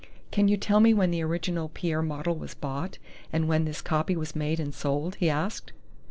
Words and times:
"Can 0.31 0.47
you 0.47 0.57
tell 0.57 0.79
me 0.79 0.95
when 0.95 1.11
the 1.11 1.21
original 1.21 1.69
Pierre 1.69 2.01
model 2.01 2.35
was 2.35 2.55
bought, 2.55 2.97
and 3.31 3.47
when 3.47 3.65
this 3.65 3.83
copy 3.83 4.15
was 4.15 4.35
made 4.35 4.59
and 4.59 4.73
sold?" 4.73 5.13
he 5.17 5.29
asked. 5.29 5.73